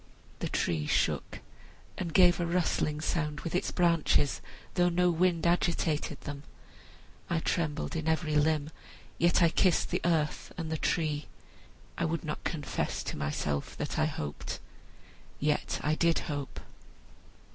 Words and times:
The 0.39 0.49
tree 0.49 0.87
shook 0.87 1.41
and 1.95 2.11
gave 2.11 2.39
a 2.39 2.45
rustling 2.47 3.01
sound 3.01 3.41
with 3.41 3.53
its 3.53 3.69
branches, 3.69 4.41
though 4.73 4.89
no 4.89 5.11
wind 5.11 5.45
agitated 5.45 6.21
them. 6.21 6.41
I 7.29 7.37
trembled 7.37 7.95
in 7.95 8.07
every 8.07 8.35
limb, 8.35 8.71
yet 9.19 9.43
I 9.43 9.49
kissed 9.49 9.91
the 9.91 10.01
earth 10.03 10.51
and 10.57 10.71
the 10.71 10.77
tree. 10.79 11.27
I 11.99 12.05
would 12.05 12.23
not 12.23 12.43
confess 12.43 13.03
to 13.03 13.15
myself 13.15 13.77
that 13.77 13.99
I 13.99 14.05
hoped, 14.05 14.59
yet 15.39 15.79
I 15.83 15.93
did 15.93 16.17
hope. 16.17 16.59